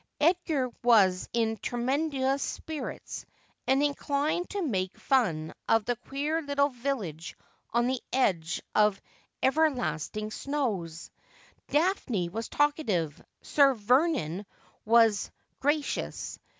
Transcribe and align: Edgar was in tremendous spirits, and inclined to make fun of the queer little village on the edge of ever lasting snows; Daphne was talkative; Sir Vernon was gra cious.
Edgar 0.19 0.71
was 0.83 1.29
in 1.31 1.57
tremendous 1.57 2.41
spirits, 2.41 3.23
and 3.67 3.83
inclined 3.83 4.49
to 4.49 4.63
make 4.65 4.97
fun 4.97 5.53
of 5.69 5.85
the 5.85 5.95
queer 5.95 6.41
little 6.41 6.69
village 6.69 7.37
on 7.69 7.85
the 7.85 8.01
edge 8.11 8.63
of 8.73 8.99
ever 9.43 9.69
lasting 9.69 10.31
snows; 10.31 11.11
Daphne 11.67 12.29
was 12.29 12.49
talkative; 12.49 13.23
Sir 13.43 13.75
Vernon 13.75 14.47
was 14.85 15.29
gra 15.59 15.79
cious. 15.83 16.39